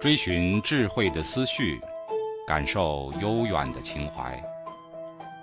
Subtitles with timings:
[0.00, 1.78] 追寻智慧的思绪，
[2.46, 4.42] 感受悠远的情怀，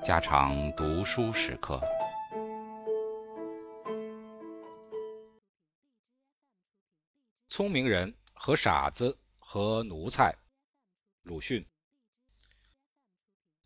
[0.03, 1.79] 家常读书时刻。
[7.49, 10.35] 聪明人和傻子和奴才，
[11.21, 11.63] 鲁迅。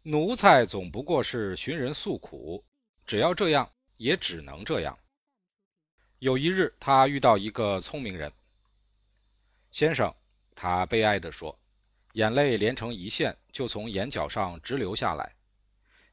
[0.04, 2.66] 奴才总不过是寻人诉苦，
[3.06, 5.00] 只要这样，也只能这样。
[6.22, 8.32] 有一日，他遇到一个聪明人，
[9.72, 10.14] 先生。
[10.54, 11.58] 他悲哀地说，
[12.14, 15.34] 眼泪连成一线，就从眼角上直流下来。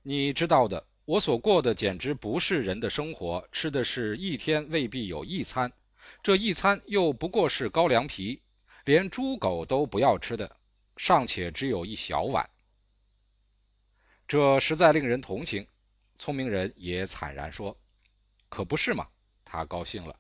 [0.03, 5.71] 你知道的，我所过的简直不是人的生活，吃的是一天未必有一餐，
[6.23, 8.41] 这一餐又不过是高粱皮，
[8.87, 10.57] 连猪狗都不要吃的，
[10.97, 12.49] 尚且只有一小碗。
[14.27, 15.67] 这实在令人同情。
[16.17, 17.77] 聪明人也惨然说
[18.49, 19.07] ：“可不是嘛。”
[19.51, 20.17] 他高兴了。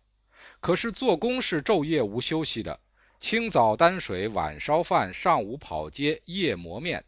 [0.61, 2.81] 可是做工是昼夜无休息的。
[3.21, 7.05] 清早担水，晚烧饭，上午跑街，夜磨面，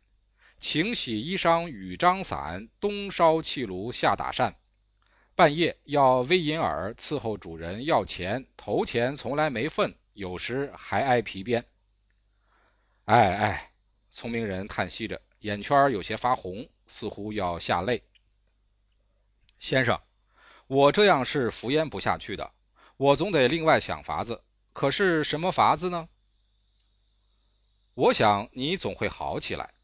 [0.58, 4.56] 晴洗衣裳，雨张伞，冬烧气炉，夏打扇。
[5.36, 11.64] 半夜要微银耳伺候主人要钱，投钱从来没份，有时还挨皮鞭。
[13.04, 13.72] 哎哎，
[14.10, 18.02] 聪明人叹息着，眼圈有些发红，似乎要下泪。
[19.60, 20.00] 先生，
[20.70, 22.52] 我这样是敷衍不下去的，
[22.96, 24.40] 我总得另外想法子。
[24.72, 26.08] 可是什么法子呢？
[27.94, 29.74] 我想你总会好起来，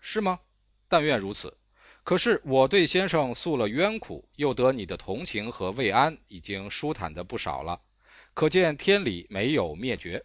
[0.00, 0.40] 是吗？
[0.88, 1.58] 但愿如此。
[2.02, 7.82] 可是我对先生诉了冤苦，又得你的同情和慰安，已经舒坦的不少了。
[8.32, 10.24] 可见天理没有灭绝。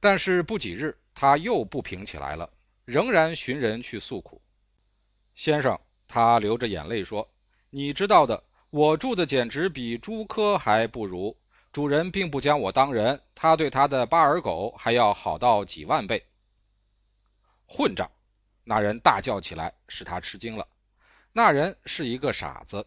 [0.00, 2.50] 但是不几日，他又不平起来了，
[2.86, 4.40] 仍然寻人去诉苦。
[5.34, 5.78] 先生，
[6.08, 7.30] 他流着眼泪说
[7.68, 8.42] ：“你知道的，
[8.74, 11.36] 我住的简直比猪科还不如。”
[11.70, 16.26] 主人并不将我当人，他对他的巴尔狗还要好到几万倍。
[17.66, 18.10] 混账！
[18.64, 20.66] 那人大叫起来，使他吃惊了。
[21.32, 22.84] 那人是一个傻子。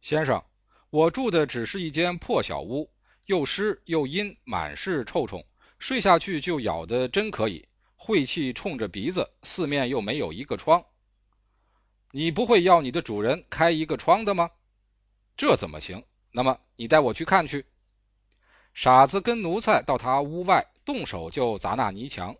[0.00, 0.42] 先生，
[0.88, 2.90] 我住的只是一间破小屋，
[3.26, 5.44] 又湿又阴，满是臭虫，
[5.78, 10.86] 睡下去就咬的真可以，晦气冲着鼻子，四面又没有一个窗。
[12.12, 14.50] 你不会要你的主人开一个窗的吗？
[15.36, 16.02] 这怎么行？
[16.32, 17.66] 那么你带我去看去。
[18.72, 22.36] 傻子跟奴才到他屋外，动手就砸那泥墙。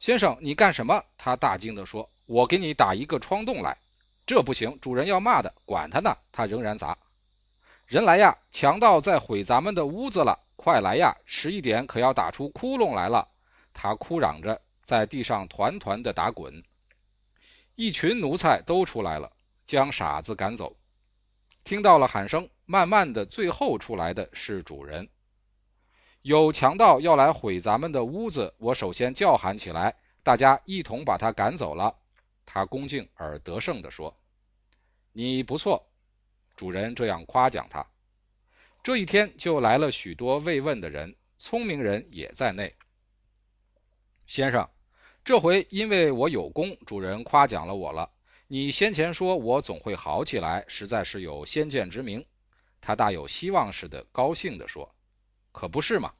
[0.00, 1.04] 先生，你干什么？
[1.16, 3.78] 他大惊地说：“我给你打一个窗洞来。”
[4.26, 5.54] 这不行，主人要骂的。
[5.64, 6.98] 管他呢，他仍然砸。
[7.86, 10.38] 人来呀，强盗在毁咱们的屋子了！
[10.56, 13.28] 快来呀，迟一点可要打出窟窿来了。
[13.72, 16.62] 他哭嚷着，在地上团团的打滚。
[17.74, 19.32] 一群奴才都出来了，
[19.66, 20.76] 将傻子赶走。
[21.68, 25.10] 听到了喊声，慢慢的，最后出来的是主人。
[26.22, 31.94] 有强盗要来毁咱们的屋子，我首先叫喊起来，大家一同把他赶走了。
[32.46, 34.16] 他恭敬而得胜地说
[35.12, 35.86] ：“你不错。”
[36.56, 37.86] 主人这样夸奖他。
[38.82, 42.74] 这一天就来了许多慰问的人，聪明人也在内。
[44.26, 44.66] 先生，
[45.22, 48.10] 这回因为我有功，主人夸奖了我了。
[48.50, 52.24] 你先前说我总会好起来，实在是有先见之明。
[52.80, 54.94] 他大有希望似的，高兴地说。
[55.52, 56.14] 可不是嘛！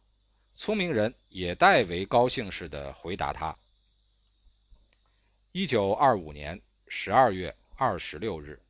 [0.53, 3.57] 聪明人也代为高兴似的回答他。
[5.53, 8.61] 一九二五年十二月二十六日。